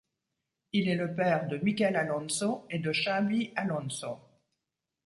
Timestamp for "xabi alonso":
2.91-4.17